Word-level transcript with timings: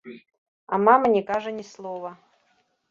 А 0.73 0.79
мама 0.87 1.07
не 1.17 1.23
кажа 1.29 1.51
ні 1.59 1.63
слова. 1.69 2.17